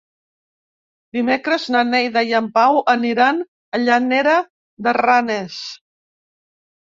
Dimecres 1.17 1.65
na 1.73 1.81
Neida 1.89 2.23
i 2.29 2.31
en 2.39 2.47
Pau 2.55 2.79
aniran 2.93 3.43
a 3.79 3.81
Llanera 3.83 4.33
de 4.87 4.95
Ranes. 4.99 5.61